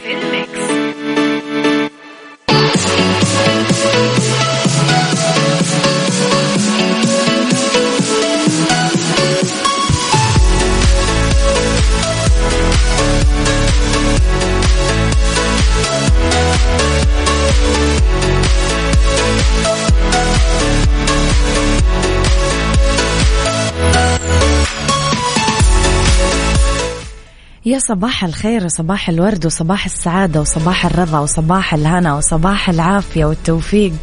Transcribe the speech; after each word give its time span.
يا 27.65 27.79
صباح 27.79 28.23
الخير 28.23 28.65
وصباح 28.65 29.09
الورد 29.09 29.45
وصباح 29.45 29.85
السعادة 29.85 30.41
وصباح 30.41 30.85
الرضا 30.85 31.19
وصباح 31.19 31.73
الهنا 31.73 32.15
وصباح 32.15 32.69
العافية 32.69 33.25
والتوفيق. 33.25 33.93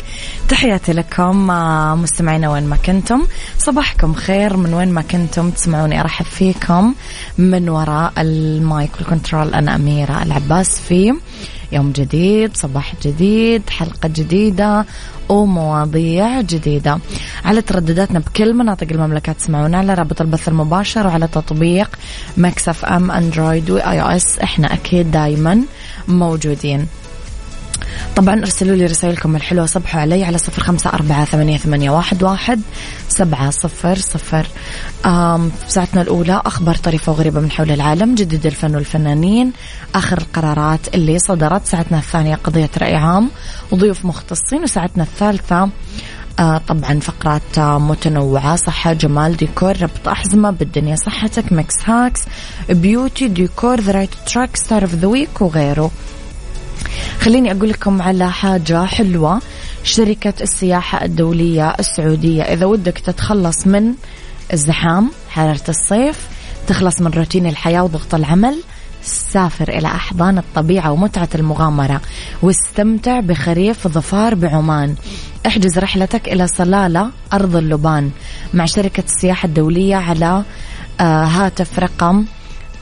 تحياتي 0.49 0.93
لكم 0.93 1.51
آه، 1.51 1.95
مستمعينا 1.95 2.51
وين 2.51 2.63
ما 2.63 2.77
كنتم. 2.77 3.23
صباحكم 3.59 4.15
خير 4.15 4.57
من 4.57 4.75
وين 4.75 4.89
ما 4.89 5.03
كنتم 5.03 5.51
تسمعوني. 5.51 6.01
أرحب 6.01 6.25
فيكم 6.25 6.95
من 7.39 7.69
وراء 7.69 8.13
ال 8.19 8.37
mic 8.37 8.91
وال 8.99 9.10
control. 9.10 9.55
أنا 9.55 9.75
أميرة 9.75 10.23
العباس 10.23 10.81
في 10.81 11.15
يوم 11.73 11.93
جديد 11.93 12.57
صباح 12.57 12.95
جديد 13.03 13.71
حلقة 13.71 14.09
جديدة 14.09 14.87
ومواضيع 15.29 16.41
جديدة. 16.41 16.99
على 17.45 17.63
تردداتنا 17.63 18.19
بكل 18.19 18.55
مناطق 18.55 18.87
المملكة 18.91 19.33
تسمعونا 19.33 19.79
على 19.79 19.95
رابط 19.95 20.21
البث 20.21 20.49
المباشر 20.49 21.07
وعلى 21.07 21.27
تطبيق 21.27 21.99
Mix 22.37 22.85
FM 22.85 23.11
Android 23.11 23.71
و 23.71 24.03
iOS 24.03 24.39
إحنا 24.39 24.75
أكيد 24.75 25.11
دايما 25.11 25.63
موجودين. 26.09 26.87
طبعا 28.17 28.39
ارسلوا 28.41 28.77
لي 28.77 28.87
رسائلكم 28.87 29.37
الحلوة 29.37 29.67
صبحوا 29.67 30.01
علي 30.01 30.25
على 30.25 30.39
صفر 30.39 30.63
خمسة 30.63 30.91
أربعة 30.91 31.25
ثمانية, 31.25 31.57
ثمانية 31.57 31.91
واحد, 31.91 32.23
واحد 32.23 32.61
سبعة 33.09 33.51
صفر 33.51 33.99
صفر. 33.99 34.47
في 35.49 35.51
ساعتنا 35.69 36.03
الأولى 36.03 36.43
أخبار 36.47 36.75
طريفة 36.75 37.13
وغريبة 37.13 37.41
من 37.41 37.51
حول 37.51 37.71
العالم 37.71 38.15
جديد 38.15 38.47
الفن 38.47 38.75
والفنانين 38.75 39.53
آخر 39.95 40.19
القرارات 40.19 40.95
اللي 40.95 41.19
صدرت. 41.19 41.67
ساعتنا 41.67 41.99
الثانية 41.99 42.35
قضية 42.35 42.71
رأي 42.79 42.95
عام 42.97 43.31
وضيوف 43.71 44.05
مختصين 44.05 44.63
وساعتنا 44.63 45.03
الثالثة 45.03 45.71
آه 46.39 46.59
طبعا 46.69 47.01
فقرات 47.01 47.59
آه 47.59 47.79
متنوعة 47.79 48.57
صحة 48.57 48.93
جمال 48.93 49.37
ديكور 49.37 49.83
ربط 49.83 50.09
أحزمة 50.09 50.51
بالدنيا 50.51 50.97
صحتك 50.97 51.53
mix 51.53 51.75
hacks 51.85 52.21
beauty 52.71 53.29
ديكور 53.29 53.81
the 53.81 53.93
right 53.93 54.11
track 54.27 54.57
star 54.57 54.83
of 54.83 54.95
the 54.95 55.07
week 55.07 55.41
وغيره. 55.41 55.91
خليني 57.21 57.53
أقول 57.53 57.69
لكم 57.69 58.03
على 58.03 58.33
حاجة 58.33 58.85
حلوة. 58.85 59.41
شركة 59.85 60.35
السياحة 60.41 61.05
الدولية 61.05 61.71
السعودية 61.71 62.43
إذا 62.43 62.67
ودك 62.67 62.99
تتخلص 62.99 63.67
من 63.67 63.95
الزحام 64.53 65.11
حرارة 65.29 65.65
الصيف 65.69 66.29
تخلص 66.67 67.01
من 67.01 67.11
روتين 67.11 67.47
الحياة 67.47 67.83
وضغط 67.85 68.15
العمل 68.15 68.63
سافر 69.03 69.69
إلى 69.69 69.89
أحضان 69.89 70.39
الطبيعة 70.39 70.93
ومتعة 70.93 71.29
المغامرة 71.35 72.01
واستمتع 72.43 73.21
بخريف 73.21 73.89
ظفار 73.89 74.35
بعمان. 74.35 74.95
احجز 75.47 75.79
رحلتك 75.79 76.29
إلى 76.29 76.47
صلالة 76.47 77.11
أرض 77.33 77.57
اللبان 77.57 78.11
مع 78.55 78.65
شركة 78.65 79.03
السياحة 79.05 79.47
الدولية 79.47 79.97
على 79.97 80.45
آه 81.01 81.25
هاتف 81.25 81.79
رقم 81.79 82.25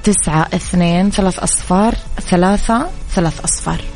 تسعة 0.05 0.49
اثنين 0.55 1.11
ثلاث 1.11 1.39
أصفار 1.39 1.95
ثلاثة 2.31 2.87
ثلاث 3.15 3.41
أصفار. 3.45 3.96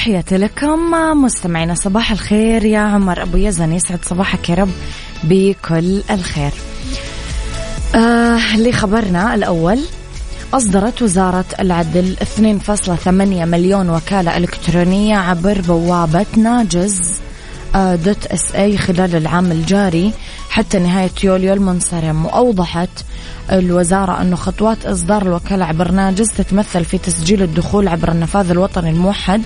تحياتي 0.00 0.36
لكم. 0.36 0.90
مستمعينا 1.22 1.74
صباح 1.74 2.12
الخير. 2.12 2.64
يا 2.64 2.78
عمر 2.78 3.22
أبو 3.22 3.36
يزن 3.36 3.72
يسعد 3.72 4.04
صباحك 4.04 4.50
يا 4.50 4.54
رب 4.54 4.70
بكل 5.24 6.02
الخير. 6.10 6.52
آه 7.94 8.56
لخبرنا 8.56 9.34
الأول 9.34 9.80
أصدرت 10.54 11.02
وزارة 11.02 11.44
العدل 11.60 12.16
2.8 12.22 13.08
مليون 13.44 13.90
وكالة 13.90 14.36
إلكترونية 14.36 15.16
عبر 15.16 15.60
بوابة 15.60 16.26
ناجز 16.36 17.00
آه، 17.74 17.94
دوت 17.94 18.26
إس 18.26 18.54
اي 18.54 18.78
خلال 18.78 19.16
العام 19.16 19.52
الجاري 19.52 20.12
حتى 20.50 20.78
نهاية 20.78 21.10
يوليو 21.24 21.54
المنصرم. 21.54 22.26
وأوضحت 22.26 23.04
الوزارة 23.52 24.22
أنه 24.22 24.36
خطوات 24.36 24.86
إصدار 24.86 25.22
الوكالة 25.22 25.64
عبر 25.64 25.90
ناجز 25.90 26.28
تتمثل 26.28 26.84
في 26.84 26.98
تسجيل 26.98 27.42
الدخول 27.42 27.88
عبر 27.88 28.12
النفاذ 28.12 28.50
الوطني 28.50 28.90
الموحد 28.90 29.42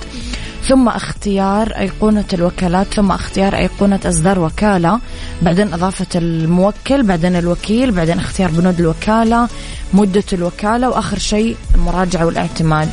ثم 0.69 0.89
اختيار 0.89 1.73
أيقونة 1.79 2.25
الوكالات 2.33 2.95
ثم 2.95 3.11
اختيار 3.11 3.57
أيقونة 3.57 4.01
إصدار 4.05 4.39
وكالة 4.39 5.01
بعدين 5.43 5.73
إضافة 5.73 6.07
الموكل 6.15 7.03
بعدين 7.03 7.37
الوكيل 7.37 7.93
بعدين 7.93 8.19
اختيار 8.19 8.51
بنود 8.51 8.81
الوكالة 8.81 9.49
مدة 9.95 10.25
الوكالة 10.33 10.89
وآخر 10.89 11.19
شيء 11.19 11.57
المراجعة 11.75 12.27
والاعتماد. 12.27 12.89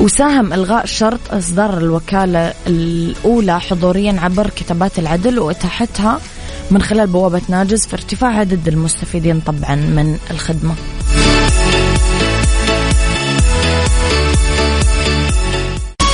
وساهم 0.00 0.52
إلغاء 0.52 0.86
شرط 0.86 1.20
إصدار 1.30 1.78
الوكالة 1.78 2.54
الأولى 2.66 3.60
حضوريا 3.60 4.20
عبر 4.20 4.50
كتابات 4.50 4.98
العدل 4.98 5.38
وإتاحتها 5.38 6.20
من 6.70 6.82
خلال 6.82 7.06
بوابة 7.06 7.42
ناجز 7.48 7.86
في 7.86 7.94
ارتفاع 7.94 8.30
عدد 8.38 8.68
المستفيدين 8.68 9.40
طبعا 9.40 9.74
من 9.74 10.18
الخدمة. 10.30 10.74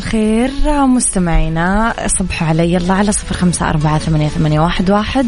الخير. 0.00 0.50
مستمعينا 0.86 1.94
صبحوا 2.18 2.48
علي. 2.48 2.76
الله 2.76 2.94
على 2.94 3.12
صفر 3.12 3.34
خمسة 3.34 3.68
أربعة 3.68 3.98
ثمانية, 3.98 4.28
ثمانية 4.28 4.60
واحد, 4.60 4.90
واحد 4.90 5.26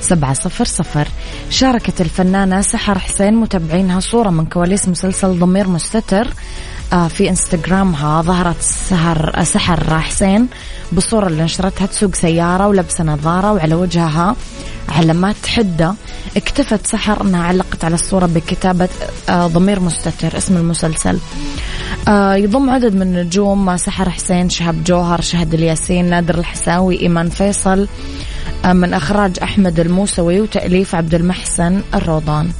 سبعة 0.00 0.32
صفر 0.32 0.64
صفر. 0.64 1.08
شاركت 1.50 2.00
الفنانة 2.00 2.60
سحر 2.60 2.98
حسين 2.98 3.34
متابعينها 3.34 4.00
صورة 4.00 4.30
من 4.30 4.46
كواليس 4.46 4.88
مسلسل 4.88 5.38
ضمير 5.38 5.68
مستتر 5.68 6.28
آه، 6.92 7.08
في 7.08 7.28
إنستغرامها. 7.28 8.22
ظهرت 8.22 8.60
سهر 8.60 9.44
سحر 9.44 10.00
حسين 10.00 10.48
بالصورة 10.92 11.26
اللي 11.26 11.42
نشرتها 11.42 11.86
تسوق 11.86 12.14
سيارة 12.14 12.68
ولبسة 12.68 13.04
نظارة 13.04 13.52
وعلى 13.52 13.74
وجهها 13.74 14.36
علامات 14.88 15.46
حدة. 15.46 15.94
اكتفت 16.36 16.86
سحر 16.86 17.22
إنها 17.22 17.44
علقت 17.44 17.84
على 17.84 17.94
الصورة 17.94 18.26
بكتابة 18.26 18.88
آه، 19.28 19.46
ضمير 19.46 19.80
مستتر 19.80 20.36
اسم 20.36 20.56
المسلسل. 20.56 21.14
آه، 21.14 21.57
يضم 22.36 22.70
عدد 22.70 22.94
من 22.94 23.02
النجوم 23.02 23.76
سحر 23.76 24.10
حسين 24.10 24.48
شهاب 24.48 24.84
جوهر 24.84 25.20
شهد 25.20 25.54
الياسين 25.54 26.10
نادر 26.10 26.38
الحساوي 26.38 27.00
إيمان 27.00 27.28
فيصل 27.28 27.88
من 28.64 28.94
إخراج 28.94 29.36
أحمد 29.42 29.80
الموسوي 29.80 30.40
وتأليف 30.40 30.94
عبد 30.94 31.14
المحسن 31.14 31.82
الروضان. 31.94 32.50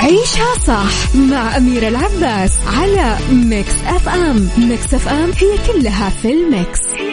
عيشها 0.00 0.54
صح 0.66 1.14
مع 1.14 1.56
أميرة 1.56 1.88
العباس 1.88 2.52
على 2.66 3.16
Mix 3.32 3.74
FM. 3.86 4.48
Mix 4.58 4.94
FM 4.94 5.30
هي 5.30 5.72
كلها 5.72 6.10
في 6.10 6.32
ال 6.32 6.42
mix. 6.42 6.80
هي 6.96 7.09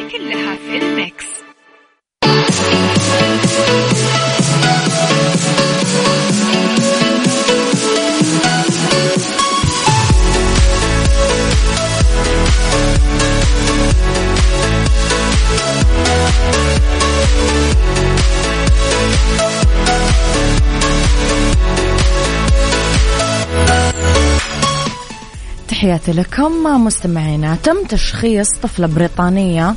تحياتي 25.88 26.12
لكم 26.12 26.84
مستمعينا. 26.86 27.56
تم 27.56 27.84
تشخيص 27.90 28.48
طفلة 28.64 28.88
بريطانية 28.88 29.76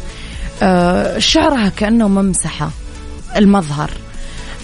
آه، 0.63 1.19
شعرها 1.19 1.69
كأنه 1.69 2.09
ممسحة 2.09 2.71
المظهر. 3.37 3.91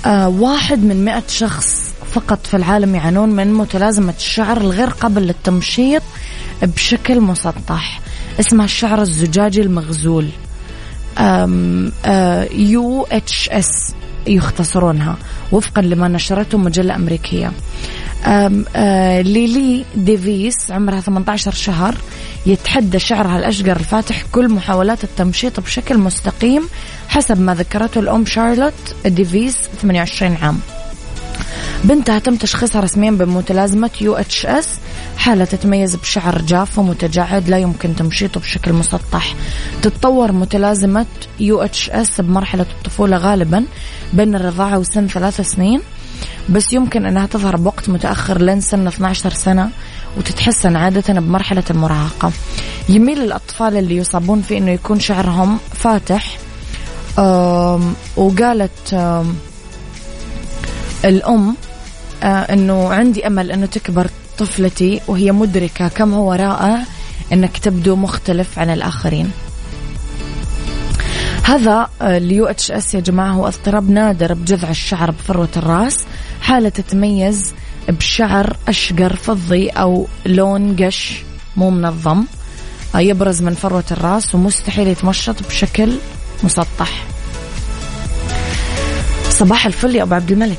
آه، 0.07 0.29
واحد 0.29 0.85
من 0.85 1.05
مئة 1.05 1.23
شخص 1.29 1.95
فقط 2.13 2.47
في 2.47 2.57
العالم 2.57 2.95
يعانون 2.95 3.29
من 3.29 3.55
متلازمة 3.55 4.15
الشعر 4.19 4.57
الغير 4.57 4.89
قابل 4.89 5.23
للتمشيط 5.23 6.03
بشكل 6.63 7.21
مسطح. 7.21 8.01
اسمها 8.41 8.65
الشعر 8.65 9.03
الزجاجي 9.03 9.63
المغزول. 9.63 10.29
UHS 12.53 13.95
يختصرونها 14.27 15.17
وفقا 15.53 15.83
لما 15.83 16.09
نشرته 16.09 16.59
مجلة 16.59 16.95
أمريكية. 16.95 17.47
آه، 17.47 17.53
ليلي 19.23 19.85
ديفيس 19.97 20.71
عمرها 20.71 21.01
18 21.01 21.53
شهر 21.53 21.95
يتحدى 22.47 22.99
شعرها 22.99 23.39
الأشقر 23.39 23.77
الفاتح 23.77 24.23
كل 24.33 24.49
محاولات 24.49 25.05
التمشيط 25.05 25.61
بشكل 25.61 25.99
مستقيم 25.99 26.69
حسب 27.09 27.41
ما 27.41 27.55
ذكرته 27.55 27.99
الأم 27.99 28.27
شارلوت 28.27 28.75
ديفيس 29.07 29.57
28 29.83 30.37
عام. 30.43 30.61
بنتها 31.85 32.19
تم 32.19 32.37
تشخيصها 32.37 32.81
رسميا 32.81 33.11
بمتلازمة 33.11 33.91
UHS. 34.01 34.69
حالة 35.19 35.45
تتميز 35.45 35.97
بشعر 35.97 36.43
جاف 36.43 36.79
ومتجعد 36.79 37.49
لا 37.49 37.59
يمكن 37.59 37.97
تمشيطه 37.97 38.41
بشكل 38.41 38.73
مسطح. 38.73 39.35
تتطور 39.83 40.33
متلازمة 40.33 41.07
UHS 41.41 42.21
بمرحلة 42.21 42.67
الطفولة 42.79 43.17
غالبا 43.17 43.65
بين 44.13 44.35
الرضاعة 44.35 44.79
وسن 44.79 45.09
ثلاث 45.09 45.41
سنين. 45.41 45.81
بس 46.49 46.73
يمكن 46.73 47.07
أنها 47.07 47.27
تظهر 47.27 47.57
بوقت 47.57 47.89
متأخر 47.89 48.43
لين 48.43 48.61
سن 48.61 48.87
12 48.87 49.31
سنة 49.31 49.71
وتتحسن 50.19 50.77
عادة 50.77 51.21
بمرحلة 51.21 51.65
المراهقة. 51.71 52.33
يميل 52.89 53.23
الأطفال 53.23 53.77
اللي 53.77 53.97
يصابون 53.97 54.43
في 54.43 54.59
أنه 54.59 54.71
يكون 54.71 55.01
شعرهم 55.01 55.59
فاتح 55.75 56.39
وقالت 58.17 58.95
الأم 61.05 61.57
آه، 62.23 62.27
أنه 62.27 62.93
عندي 62.93 63.27
أمل 63.27 63.53
أنه 63.53 63.67
تكبر 63.67 64.11
طفلتي 64.39 65.01
وهي 65.09 65.33
مدركة 65.33 65.89
كم 65.89 66.15
هو 66.15 66.33
رائع 66.33 66.83
أنك 67.33 67.59
تبدو 67.59 67.97
مختلف 67.97 68.59
عن 68.59 68.71
الآخرين. 68.71 69.31
هذا 71.47 71.89
ال 72.03 72.47
UHS 72.47 72.95
يا 72.95 73.01
جماعة 73.01 73.33
هو 73.33 73.47
اضطراب 73.47 73.91
نادر 73.91 74.35
بجذع 74.35 74.71
الشعر 74.71 75.11
بفروه 75.11 75.49
الراس. 75.57 76.05
حالة 76.41 76.69
تتميز 76.69 77.55
بشعر 77.89 78.57
أشقر 78.69 79.17
فضي 79.17 79.69
أو 79.69 80.07
لون 80.27 80.77
قش 80.77 81.23
مو 81.57 81.71
منظم. 81.71 82.25
يبرز 82.95 83.43
من 83.43 83.55
فروة 83.55 83.85
الراس 83.91 84.35
ومستحيل 84.35 84.89
يتمشط 84.89 85.43
بشكل 85.49 85.93
مسطح. 86.43 87.05
صباح 89.31 89.67
الفل 89.67 89.97
يا 89.97 90.03
أبو 90.03 90.15
عبد 90.15 90.33
الملك. 90.33 90.59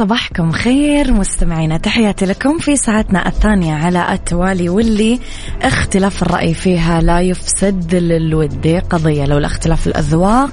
صباحكم 0.00 0.52
خير 0.52 1.12
مستمعينا 1.12 1.76
تحياتي 1.76 2.26
لكم 2.26 2.58
في 2.58 2.76
ساعتنا 2.76 3.28
الثانية 3.28 3.74
على 3.74 4.12
التوالي 4.12 4.68
واللي 4.68 5.20
اختلاف 5.62 6.22
الرأي 6.22 6.54
فيها 6.54 7.00
لا 7.00 7.20
يفسد 7.20 7.94
للود. 7.94 8.82
قضية 8.90 9.24
لولا 9.24 9.46
اختلاف 9.46 9.86
الأذواق. 9.86 10.50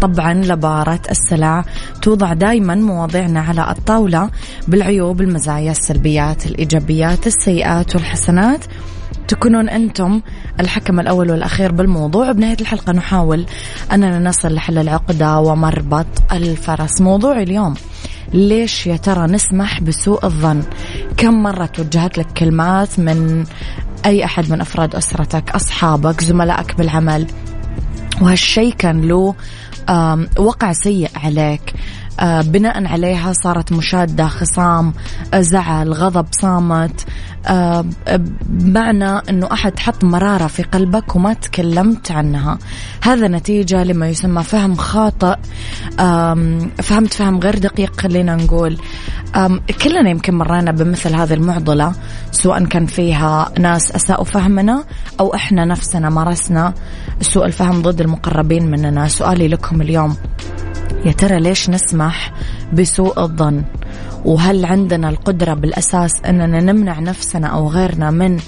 طبعا 0.00 0.34
لبارة 0.34 1.00
السلع 1.10 1.64
توضع 2.02 2.32
دائما 2.32 2.74
مواضيعنا 2.74 3.40
على 3.40 3.70
الطاولة 3.70 4.30
بالعيوب 4.68 5.20
المزايا 5.20 5.70
السلبيات 5.70 6.46
الإيجابيات 6.46 7.26
السيئات 7.26 7.96
والحسنات. 7.96 8.64
تكونون 9.28 9.68
أنتم 9.68 10.20
الحكم 10.60 11.00
الأول 11.00 11.30
والأخير 11.30 11.72
بالموضوع. 11.72 12.32
بنهاية 12.32 12.56
الحلقة 12.60 12.92
نحاول 12.92 13.46
أننا 13.92 14.18
نصل 14.18 14.54
لحل 14.54 14.78
العقدة 14.78 15.38
ومربط 15.38 16.06
الفرس. 16.32 17.00
موضوع 17.00 17.38
اليوم 17.38 17.74
ليش 18.32 18.86
يا 18.86 18.96
ترى 18.96 19.26
نسمح 19.26 19.80
بسوء 19.80 20.26
الظن؟ 20.26 20.62
كم 21.16 21.42
مرة 21.42 21.66
توجهت 21.66 22.18
لك 22.18 22.26
كلمات 22.36 22.98
من 22.98 23.44
أي 24.06 24.24
أحد 24.24 24.50
من 24.50 24.60
أفراد 24.60 24.94
أسرتك 24.94 25.50
أصحابك 25.50 26.20
زملائك 26.20 26.74
بالعمل؟ 26.74 27.26
وهالشيء 28.20 28.72
كان 28.72 29.00
له 29.00 29.34
وقع 30.38 30.72
سيء 30.72 31.10
عليك. 31.14 31.74
بناء 32.22 32.86
عليها 32.86 33.32
صارت 33.32 33.72
مشادة 33.72 34.28
خصام 34.28 34.92
آه، 35.34 35.40
زعل 35.40 35.92
غضب 35.92 36.26
صامت. 36.30 37.06
آه، 37.46 37.84
بمعنى 38.46 39.04
أنه 39.04 39.48
أحد 39.52 39.78
حط 39.78 40.04
مرارة 40.04 40.46
في 40.46 40.62
قلبك 40.62 41.16
وما 41.16 41.32
تكلمت 41.32 42.10
عنها. 42.10 42.58
هذا 43.02 43.28
نتيجة 43.28 43.84
لما 43.84 44.08
يسمى 44.08 44.42
فهم 44.42 44.74
خاطئ. 44.74 45.36
فهمت 46.82 47.14
فهم 47.14 47.40
غير 47.40 47.58
دقيق 47.58 48.00
خلينا 48.00 48.36
نقول. 48.36 48.78
كلنا 49.84 50.10
يمكن 50.10 50.34
مرينا 50.34 50.72
بمثل 50.72 51.14
هذه 51.14 51.34
المعضلة 51.34 51.92
سواء 52.32 52.64
كان 52.64 52.86
فيها 52.86 53.52
ناس 53.58 53.92
أساءوا 53.92 54.24
فهمنا 54.24 54.84
أو 55.20 55.34
إحنا 55.34 55.64
نفسنا 55.64 56.10
مارسنا 56.10 56.74
سوء 57.20 57.46
الفهم 57.46 57.82
ضد 57.82 58.00
المقربين 58.00 58.70
مننا. 58.70 59.08
سؤالي 59.08 59.48
لكم 59.48 59.82
اليوم 59.82 60.16
يا 61.04 61.12
ترى 61.12 61.40
ليش 61.40 61.70
نسمح 61.70 62.32
بسوء 62.72 63.22
الظن؟ 63.22 63.64
وهل 64.24 64.64
عندنا 64.64 65.08
القدرة 65.08 65.54
بالأساس 65.54 66.10
أننا 66.26 66.60
نمنع 66.60 67.00
نفسنا 67.00 67.46
أو 67.46 67.68
غيرنا 67.68 68.10
من 68.10 68.40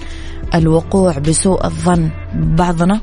الوقوع 0.54 1.18
بسوء 1.18 1.66
الظن 1.66 2.10
ببعضنا 2.34 3.00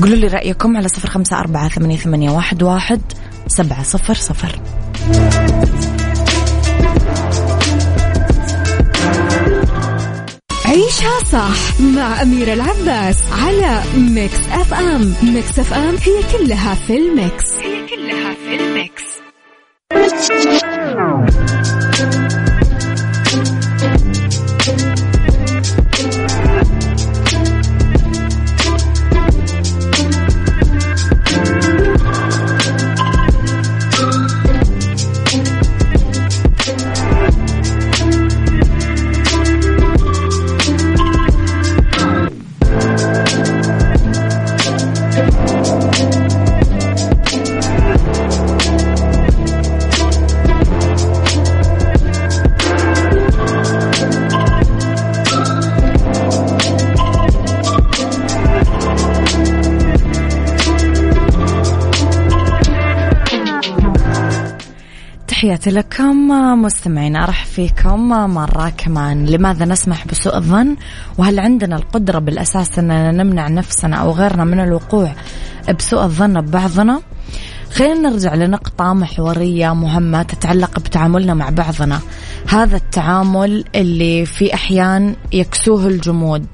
قولوا 0.00 0.16
لي 0.16 0.26
رأيكم 0.26 0.76
على 0.76 0.88
صفر 0.88 1.08
خمسة 1.08 1.38
أربعة 1.38 1.68
ثمانية, 1.68 2.30
واحد, 2.30 3.02
سبعة 3.46 3.82
صفر 3.82 4.14
صفر. 4.14 4.60
عيشها 10.66 11.24
صح 11.32 11.80
مع 11.80 12.22
أميرة 12.22 12.52
العباس 12.52 13.22
على 13.32 13.82
ميكس 13.96 14.40
أف 14.52 14.74
أم. 14.74 15.14
ميكس 15.22 15.58
أف 15.58 15.72
أم 15.72 15.94
هي 15.96 16.38
كلها 16.38 16.74
في 16.74 16.96
الميكس. 16.96 17.44
هي 17.62 17.81
كلها 18.02 18.34
في 18.34 18.54
الميكس. 18.54 19.22
تحياتي 65.42 65.70
لكم 65.70 66.28
مستمعين 66.62 67.16
أرحب 67.16 67.46
فيكم 67.46 68.08
مرة 68.08 68.72
كمان. 68.78 69.26
لماذا 69.26 69.64
نسمح 69.64 70.06
بسوء 70.06 70.36
الظن؟ 70.36 70.76
وهل 71.18 71.40
عندنا 71.40 71.76
القدرة 71.76 72.18
بالأساس 72.18 72.78
أننا 72.78 73.12
نمنع 73.12 73.48
نفسنا 73.48 73.96
أو 73.96 74.10
غيرنا 74.10 74.44
من 74.44 74.60
الوقوع 74.60 75.12
بسوء 75.78 76.04
الظن 76.04 76.40
ببعضنا؟ 76.40 77.00
خلينا 77.74 78.10
نرجع 78.10 78.34
لنقطة 78.34 78.92
محورية 78.92 79.74
مهمة 79.74 80.22
تتعلق 80.22 80.78
بتعاملنا 80.78 81.34
مع 81.34 81.50
بعضنا. 81.50 82.00
هذا 82.48 82.76
التعامل 82.76 83.64
اللي 83.74 84.26
في 84.26 84.54
أحيان 84.54 85.14
يكسوه 85.32 85.86
الجمود 85.86 86.46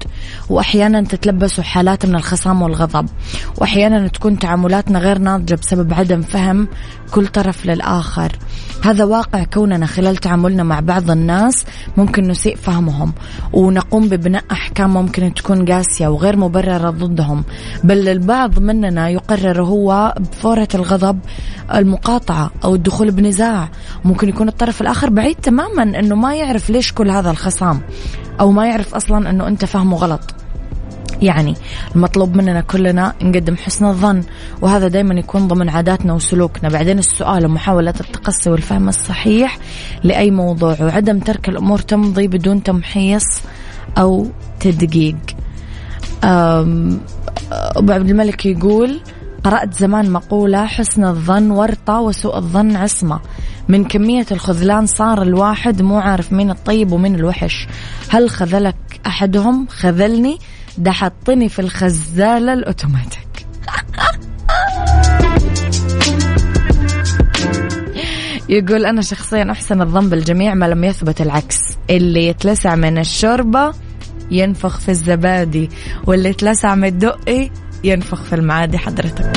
وأحيانا 0.49 1.01
تتلبسوا 1.01 1.63
حالات 1.63 2.05
من 2.05 2.15
الخصام 2.15 2.61
والغضب 2.61 3.09
وأحيانا 3.57 4.07
تكون 4.07 4.39
تعاملاتنا 4.39 4.99
غير 4.99 5.17
ناضجة 5.17 5.55
بسبب 5.55 5.93
عدم 5.93 6.21
فهم 6.21 6.67
كل 7.11 7.27
طرف 7.27 7.65
للآخر. 7.65 8.31
هذا 8.83 9.03
واقع 9.03 9.43
كوننا 9.43 9.85
خلال 9.85 10.17
تعاملنا 10.17 10.63
مع 10.63 10.79
بعض 10.79 11.11
الناس 11.11 11.65
ممكن 11.97 12.27
نسيء 12.27 12.55
فهمهم 12.55 13.13
ونقوم 13.53 14.09
ببناء 14.09 14.43
أحكام 14.51 14.93
ممكن 14.93 15.33
تكون 15.33 15.65
قاسية 15.65 16.07
وغير 16.07 16.37
مبررة 16.37 16.89
ضدهم. 16.89 17.43
بل 17.83 18.07
البعض 18.09 18.59
مننا 18.59 19.09
يقرر 19.09 19.63
هو 19.63 20.15
بفورة 20.19 20.67
الغضب 20.75 21.08
المقاطعة 21.73 22.51
أو 22.63 22.75
الدخول 22.75 23.11
بنزاع. 23.11 23.69
ممكن 24.05 24.29
يكون 24.29 24.47
الطرف 24.47 24.81
الآخر 24.81 25.09
بعيد 25.09 25.35
تماما 25.35 25.83
أنه 25.83 26.15
ما 26.15 26.35
يعرف 26.35 26.69
ليش 26.69 26.93
كل 26.93 27.09
هذا 27.09 27.31
الخصام 27.31 27.81
أو 28.39 28.51
ما 28.51 28.67
يعرف 28.67 28.95
أصلا 28.95 29.29
أنه 29.29 29.47
أنت 29.47 29.65
فهمه 29.65 29.97
غلط. 29.97 30.35
يعني 31.21 31.55
المطلوب 31.95 32.35
مننا 32.35 32.61
كلنا 32.61 33.13
نقدم 33.21 33.55
حسن 33.55 33.85
الظن 33.85 34.23
وهذا 34.61 34.87
دائما 34.87 35.13
يكون 35.13 35.47
ضمن 35.47 35.69
عاداتنا 35.69 36.13
وسلوكنا. 36.13 36.69
بعدين 36.69 36.99
السؤال 36.99 37.45
ومحاولة 37.45 37.93
التقصي 37.99 38.49
والفهم 38.49 38.89
الصحيح 38.89 39.57
لأي 40.03 40.31
موضوع 40.31 40.77
وعدم 40.81 41.19
ترك 41.19 41.49
الأمور 41.49 41.79
تمضي 41.79 42.27
بدون 42.27 42.63
تمحيص 42.63 43.41
أو 43.97 44.27
تدقيق. 44.59 45.17
أبو 46.23 47.91
عبد 47.91 48.09
الملك 48.09 48.45
يقول 48.45 49.01
قرأت 49.43 49.73
زمان 49.73 50.11
مقولة 50.11 50.65
حسن 50.65 51.03
الظن 51.03 51.51
ورطة 51.51 51.99
وسوء 51.99 52.37
الظن 52.37 52.75
عصمة. 52.75 53.19
من 53.67 53.83
كمية 53.83 54.25
الخذلان 54.31 54.85
صار 54.85 55.21
الواحد 55.21 55.81
مو 55.81 55.99
عارف 55.99 56.33
مين 56.33 56.51
الطيب 56.51 56.91
ومين 56.91 57.15
الوحش. 57.15 57.67
هل 58.09 58.29
خذلك 58.29 58.75
أحدهم؟ 59.07 59.67
خذلني. 59.69 60.37
ده 60.77 60.91
حطني 60.91 61.49
في 61.49 61.59
الخزالة 61.59 62.53
الأوتوماتيك. 62.53 63.29
يقول 68.49 68.85
أنا 68.85 69.01
شخصيا 69.01 69.51
أحسن 69.51 69.81
الظن 69.81 70.09
بالجميع 70.09 70.53
ما 70.53 70.65
لم 70.65 70.83
يثبت 70.83 71.21
العكس. 71.21 71.59
اللي 71.89 72.27
يتلسع 72.27 72.75
من 72.75 72.97
الشوربة 72.97 73.73
ينفخ 74.31 74.79
في 74.79 74.89
الزبادي 74.89 75.69
واللي 76.07 76.29
يتلسع 76.29 76.75
من 76.75 76.87
الدقي 76.87 77.49
ينفخ 77.83 78.23
في 78.23 78.35
المعادي 78.35 78.77
حضرتك. 78.77 79.29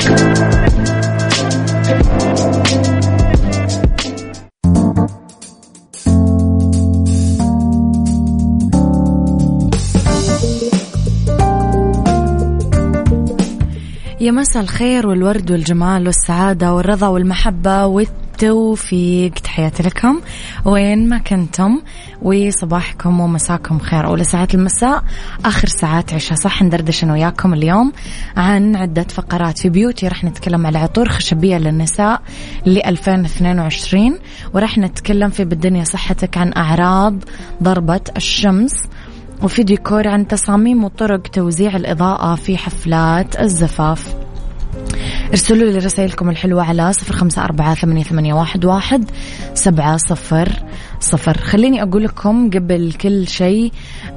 يا 14.21 14.31
مساء 14.31 14.63
الخير 14.63 15.07
والورد 15.07 15.51
والجمال 15.51 16.07
والسعادة 16.07 16.73
والرضا 16.73 17.07
والمحبة 17.07 17.85
والتوفيق 18.33 19.33
تحياتي 19.33 19.83
لكم. 19.83 20.21
وين 20.65 21.09
ما 21.09 21.17
كنتم 21.17 21.81
وصباحكم 22.21 23.19
ومساكم 23.19 23.79
خير. 23.79 24.05
أولى 24.07 24.23
ساعات 24.23 24.55
المساء 24.55 25.03
آخر 25.45 25.67
ساعات 25.67 26.13
عشاء. 26.13 26.37
صح 26.37 26.63
ندردش 26.63 27.03
أنا 27.03 27.13
وياكم 27.13 27.53
اليوم 27.53 27.93
عن 28.37 28.75
عدة 28.75 29.03
فقرات. 29.03 29.57
في 29.57 29.69
بيوتي 29.69 30.07
رح 30.07 30.23
نتكلم 30.23 30.67
على 30.67 30.77
عطور 30.77 31.09
خشبية 31.09 31.57
للنساء 31.57 32.21
ل 32.65 32.77
2022 32.77 34.19
ورح 34.53 34.77
نتكلم 34.77 35.29
في 35.29 35.45
بالدنيا 35.45 35.83
صحتك 35.83 36.37
عن 36.37 36.53
أعراض 36.57 37.23
ضربة 37.63 38.01
الشمس 38.17 38.73
وفي 39.43 39.63
ديكور 39.63 40.07
عن 40.07 40.27
تصاميم 40.27 40.83
وطرق 40.83 41.21
توزيع 41.21 41.75
الإضاءة 41.75 42.35
في 42.35 42.57
حفلات 42.57 43.39
الزفاف. 43.39 44.15
ارسلوا 45.33 45.71
لي 45.71 45.77
رسائلكم 45.77 46.29
الحلوة 46.29 46.63
على 46.63 46.93
صفر 46.93 47.13
خمسة 47.13 47.43
أربعة 47.43 47.75
ثمانية, 47.75 48.03
ثمانية 48.03 48.33
واحد, 48.33 48.65
واحد 48.65 49.11
سبعة 49.53 49.97
صفر 49.97 50.49
صفر. 50.99 51.37
خليني 51.37 51.83
أقول 51.83 52.03
لكم 52.03 52.49
قبل 52.49 52.93
كل 52.93 53.27
شيء 53.27 53.71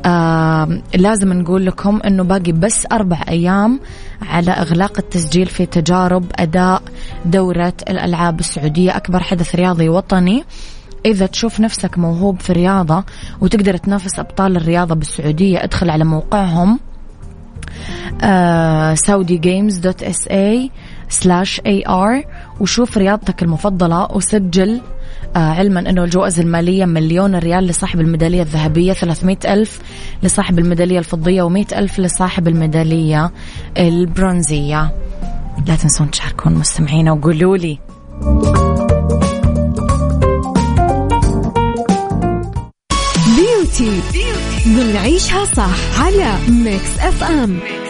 آه 0.05 0.83
لازم 0.95 1.33
نقول 1.33 1.67
لكم 1.67 2.01
أنه 2.07 2.23
باقي 2.23 2.53
بس 2.53 2.87
أربع 2.93 3.21
أيام 3.29 3.81
على 4.23 4.51
إغلاق 4.51 4.99
التسجيل 4.99 5.47
في 5.47 5.67
تجارب 5.67 6.25
أداء 6.35 6.83
دورة 7.25 7.75
الألعاب 7.89 8.41
السعودية. 8.41 8.97
أكبر 8.97 9.23
حدث 9.23 9.55
رياضي 9.55 9.89
وطني 9.89 10.45
إذا 11.07 11.27
تشوف 11.27 11.61
نفسك 11.61 11.99
موهوب 11.99 12.41
في 12.41 12.51
الرياضة 12.51 13.05
وتقدر 13.41 13.77
تنافس 13.77 14.19
أبطال 14.19 14.57
الرياضة 14.57 14.95
بالسعودية 14.95 15.65
ادخل 15.65 15.91
على 15.91 16.05
موقعهم 16.05 16.81
Saudi 18.95 19.37
Games 19.39 19.79
dot 19.79 20.03
SA 20.03 20.29
slash 20.29 21.61
AR 21.67 22.23
وشوف 22.61 22.99
رياضتك 22.99 23.43
المفضلة 23.43 24.09
وسجل 24.13 24.81
آه 25.37 25.39
علما 25.39 25.81
أنه 25.81 26.05
الجوائز 26.05 26.41
المالية 26.41 26.85
مليون 26.85 27.35
ريال 27.35 27.67
لصاحب 27.67 28.01
الميدالية 28.01 28.43
الذهبية 28.43 28.93
300 28.93 29.37
ألف 29.45 29.81
لصاحب 30.23 30.59
الميدالية 30.59 30.99
الفضية 30.99 31.43
و100 31.49 31.77
ألف 31.77 31.99
لصاحب 31.99 32.49
الميدالية 32.49 33.31
البرونزية. 33.79 34.93
لا 35.67 35.77
تنسون 35.77 36.11
تشاركون 36.11 36.55
مستمعينا 36.55 37.13
وقولوا 37.13 37.57
لي. 37.57 37.79
beauty 43.37 44.01
ضمن 44.69 44.97
عيشها 44.97 45.45
صح 45.45 46.01
على 46.01 46.35
ميكس 46.49 46.99
اف 47.01 47.25
ام 47.25 47.51
ميكس 47.51 47.86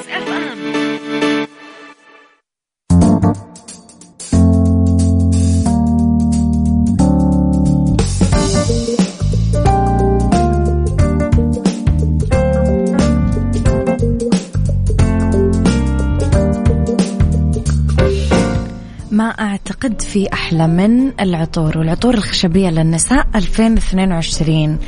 أعتقد 19.86 20.02
في 20.02 20.32
أحلى 20.32 20.66
من 20.66 21.20
العطور 21.20 21.78
والعطور 21.78 22.14
الخشبية 22.14 22.70
للنساء 22.70 23.26
2022 23.34 24.78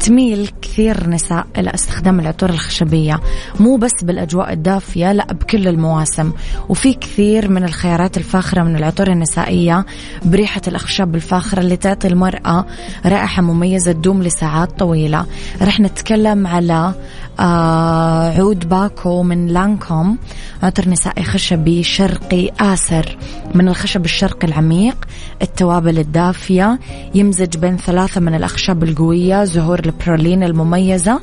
تميل 0.00 0.50
كثير 0.62 1.10
نساء 1.10 1.46
إلى 1.58 1.74
استخدام 1.74 2.20
العطور 2.20 2.50
الخشبية 2.50 3.20
مو 3.60 3.76
بس 3.76 3.92
بالأجواء 4.02 4.52
الدافية 4.52 5.12
لا 5.12 5.26
بكل 5.32 5.68
المواسم. 5.68 6.32
وفي 6.68 6.94
كثير 6.94 7.50
من 7.50 7.64
الخيارات 7.64 8.16
الفاخرة 8.16 8.62
من 8.62 8.76
العطور 8.76 9.08
النسائية 9.08 9.86
بريحة 10.24 10.62
الأخشاب 10.68 11.14
الفاخرة 11.14 11.60
اللي 11.60 11.76
تعطي 11.76 12.08
المرأة 12.08 12.66
رائحة 13.06 13.42
مميزة 13.42 13.92
تدوم 13.92 14.22
لساعات 14.22 14.78
طويلة. 14.78 15.26
رح 15.62 15.80
نتكلم 15.80 16.46
على 16.46 16.94
آه 17.40 18.38
عود 18.38 18.68
باكو 18.68 19.22
من 19.22 19.46
لانكوم 19.46 20.18
عطر 20.62 20.88
نسائي 20.88 21.24
خشبي 21.24 21.82
شرقي 21.82 22.50
آسر. 22.60 23.18
من 23.54 23.68
الخشب 23.68 24.04
الشرقي 24.04 24.31
العميق 24.44 24.96
التوابل 25.42 25.98
الدافية 25.98 26.78
يمزج 27.14 27.56
بين 27.56 27.76
ثلاثة 27.76 28.20
من 28.20 28.34
الأخشاب 28.34 28.82
القوية 28.84 29.44
زهور 29.44 29.80
البرولين 29.86 30.42
المميزة 30.42 31.20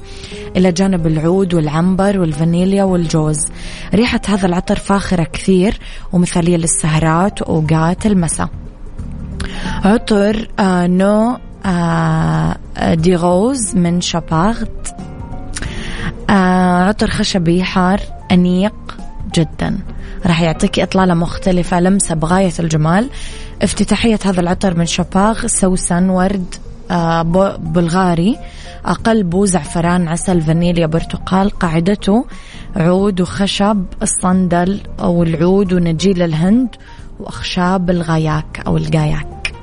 إلى 0.56 0.72
جانب 0.72 1.08
العود 1.08 1.54
والعنبر 1.54 2.20
والفانيليا 2.20 2.84
والجوز. 2.84 3.46
ريحة 3.94 4.22
هذا 4.28 4.46
العطر 4.48 4.76
فاخرة 4.76 5.24
كثير 5.24 5.80
ومثالية 6.14 6.58
للسهرات 6.58 7.42
وأوقات 7.42 8.06
المساء. 8.06 8.50
عطر 9.86 10.50
آه 10.60 10.88
نو 10.88 11.38
آه 11.66 12.56
دي 12.94 13.16
غوز 13.16 13.76
من 13.76 14.02
شاباغت. 14.02 14.96
آه 16.30 16.84
عطر 16.84 17.10
خشبي 17.10 17.64
حار 17.64 18.00
أنيق. 18.32 18.99
جدا. 19.36 19.78
راح 20.26 20.42
يعطيك 20.42 20.80
إطلالة 20.80 21.14
مختلفة 21.14 21.80
لمسة 21.80 22.16
بغاية 22.16 22.54
الجمال. 22.60 23.10
افتتاحية 23.62 24.20
هذا 24.26 24.42
العطر 24.42 24.78
من 24.78 24.86
شاباغ 24.86 25.48
سوسن 25.48 26.10
ورد 26.10 26.56
آه 26.92 27.22
بلغاري. 27.58 28.38
قلبه 29.06 29.46
زعفران 29.46 30.08
عسل 30.08 30.42
فانيليا 30.42 30.86
برتقال. 30.86 31.50
قاعدته 31.50 32.26
عود 32.76 33.22
وخشب 33.22 33.86
الصندل 34.02 34.82
أو 35.00 35.24
العود 35.24 35.74
ونجيل 35.74 36.22
الهند 36.22 36.76
وأخشاب 37.20 37.90
الغاياك 37.90 38.64
أو 38.68 38.78
القاياك 38.78 39.54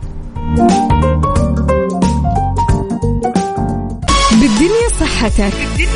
بالدنيا 4.30 4.88
صحتك. 5.00 5.54
بالدنيا 5.76 5.95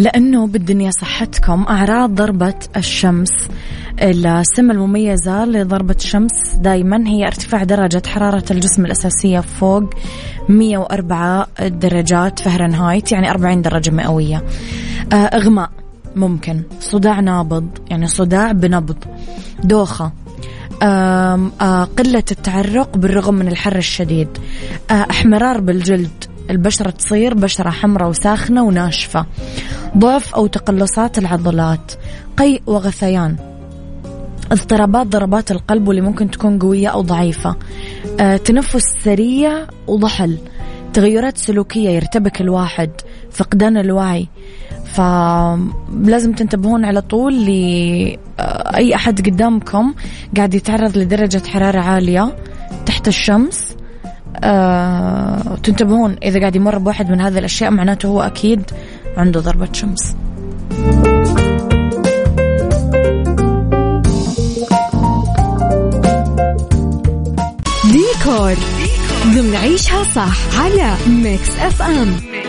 لأنه 0.00 0.46
بالدنيا 0.46 0.90
صحتكم. 0.90 1.64
أعراض 1.68 2.14
ضربة 2.14 2.54
الشمس 2.76 3.48
السمة 4.02 4.74
المميزة 4.74 5.44
لضربة 5.44 5.94
الشمس 5.94 6.54
دائما 6.56 7.08
هي 7.08 7.26
ارتفاع 7.26 7.64
درجة 7.64 8.02
حرارة 8.06 8.44
الجسم 8.50 8.84
الأساسية 8.84 9.40
فوق 9.40 9.90
104 10.48 11.46
درجات 11.60 12.38
فهرنهايت 12.38 13.12
يعني 13.12 13.30
40 13.30 13.62
درجة 13.62 13.90
مئوية. 13.90 14.42
آه، 15.12 15.16
إغماء 15.16 15.70
ممكن. 16.16 16.62
صداع 16.80 17.20
نابض 17.20 17.68
يعني 17.90 18.06
صداع 18.06 18.52
بنبض. 18.52 19.04
دوخة. 19.64 20.12
آه، 20.82 21.84
قلة 21.98 22.24
التعرق 22.30 22.96
بالرغم 22.96 23.34
من 23.34 23.48
الحر 23.48 23.76
الشديد. 23.76 24.28
آه، 24.90 25.06
احمرار 25.10 25.60
بالجلد. 25.60 26.29
البشرة 26.50 26.90
تصير 26.90 27.34
بشرة 27.34 27.70
حمراء 27.70 28.08
وساخنة 28.08 28.64
وناشفة. 28.64 29.26
ضعف 29.98 30.34
أو 30.34 30.46
تقلصات 30.46 31.18
العضلات. 31.18 31.92
قيء 32.36 32.62
وغثيان. 32.66 33.36
اضطرابات 34.52 35.06
ضربات 35.06 35.50
القلب 35.50 35.88
واللي 35.88 36.02
ممكن 36.02 36.30
تكون 36.30 36.58
قوية 36.58 36.88
أو 36.88 37.00
ضعيفة. 37.00 37.56
آه، 38.20 38.36
تنفس 38.36 38.82
سريع 39.04 39.66
وضحل. 39.86 40.38
تغيرات 40.92 41.38
سلوكية 41.38 41.90
يرتبك 41.90 42.40
الواحد. 42.40 42.90
فقدان 43.30 43.76
الوعي. 43.76 44.28
فلازم 44.84 46.32
تنتبهون 46.32 46.84
على 46.84 47.00
طول 47.00 47.44
لأي 47.44 48.94
أحد 48.94 49.30
قدامكم 49.30 49.94
قاعد 50.36 50.54
يتعرض 50.54 50.98
لدرجة 50.98 51.42
حرارة 51.46 51.80
عالية 51.80 52.36
تحت 52.86 53.08
الشمس. 53.08 53.76
أه 54.36 55.56
تنتبهون 55.62 56.16
إذا 56.22 56.40
قاعد 56.40 56.56
يمر 56.56 56.78
بواحد 56.78 57.10
من 57.10 57.20
هذه 57.20 57.38
الأشياء 57.38 57.70
معناته 57.70 58.06
هو 58.06 58.22
أكيد 58.22 58.62
عنده 59.16 59.40
ضربة 59.40 59.68
شمس. 59.72 60.16
ديكور 67.92 68.54
ضمن 69.34 69.54
عيشها 69.56 70.04
صح 70.04 70.60
على 70.60 70.94
ميكس 71.06 71.58
أف 71.58 71.82
أم. 71.82 72.39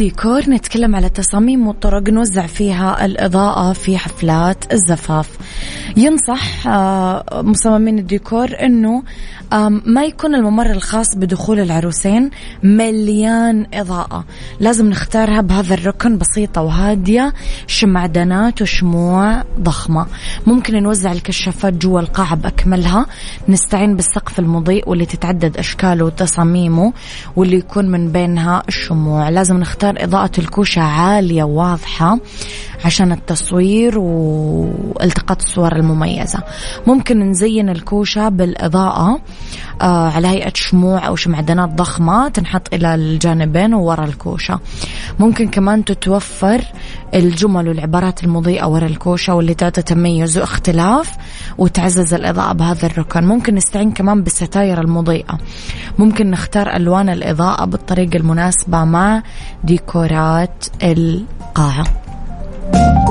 ديكور 0.00 0.50
نتكلم 0.50 0.96
على 0.96 1.08
تصاميم 1.08 1.68
وطرق 1.68 2.08
نوزع 2.08 2.46
فيها 2.46 3.04
الإضاءة 3.04 3.72
في 3.72 3.98
حفلات 3.98 4.72
الزفاف. 4.72 5.38
ينصح 5.96 6.66
آه، 6.66 7.24
مصممين 7.32 7.98
الديكور 7.98 8.48
أنه 8.62 9.02
ما 9.86 10.04
يكون 10.04 10.34
الممر 10.34 10.70
الخاص 10.70 11.16
بدخول 11.16 11.60
العروسين 11.60 12.30
مليان 12.62 13.66
إضاءة. 13.74 14.24
لازم 14.60 14.90
نختارها 14.90 15.40
بهذا 15.40 15.74
الركن 15.74 16.18
بسيطة 16.18 16.62
وهادية 16.62 17.34
شمعدانات 17.66 18.62
وشموع 18.62 19.42
ضخمة. 19.60 20.06
ممكن 20.46 20.82
نوزع 20.82 21.12
الكشافات 21.12 21.74
جوا 21.74 22.00
القاعة 22.00 22.34
بأكملها. 22.34 23.06
نستعين 23.48 23.96
بالسقف 23.96 24.38
المضيء 24.38 24.88
واللي 24.88 25.06
تتعدد 25.06 25.56
أشكاله 25.56 26.04
وتصاميمه 26.04 26.92
واللي 27.36 27.56
يكون 27.56 27.90
من 27.90 28.12
بينها 28.12 28.62
الشموع 28.68 29.28
لازم 29.28 29.56
نختار 29.56 29.89
إضاءة 29.98 30.30
الكوشة 30.38 30.82
عالية 30.82 31.42
وواضحة 31.44 32.18
عشان 32.84 33.12
التصوير 33.12 33.98
والتقاط 33.98 35.42
الصور 35.42 35.76
المميزة. 35.76 36.38
ممكن 36.86 37.30
نزين 37.30 37.68
الكوشة 37.68 38.28
بالإضاءة 38.28 39.20
آه 39.82 40.10
على 40.10 40.28
هيئة 40.28 40.52
شموع 40.54 41.06
أو 41.06 41.16
شمعدانات 41.16 41.68
ضخمة 41.68 42.28
تنحط 42.28 42.74
إلى 42.74 42.94
الجانبين 42.94 43.74
وورا 43.74 44.04
الكوشة. 44.04 44.60
ممكن 45.18 45.48
كمان 45.48 45.84
تتوفر 45.84 46.64
الجمل 47.14 47.68
والعبارات 47.68 48.24
المضيئة 48.24 48.64
ورا 48.66 48.86
الكوشة 48.86 49.34
واللي 49.34 49.54
تعطي 49.54 49.82
تميز 49.82 50.38
واختلاف 50.38 51.10
وتعزز 51.58 52.14
الإضاءة 52.14 52.52
بهذا 52.52 52.86
الركن. 52.86 53.24
ممكن 53.24 53.54
نستعين 53.54 53.92
كمان 53.92 54.22
بالستاير 54.22 54.80
المضيئة. 54.80 55.38
ممكن 55.98 56.30
نختار 56.30 56.76
ألوان 56.76 57.08
الإضاءة 57.08 57.64
بالطريقة 57.64 58.16
المناسبة 58.16 58.84
مع 58.84 59.22
ديكورات 59.64 60.66
القاعة. 60.82 61.84
Thank 62.72 63.08
you. 63.08 63.09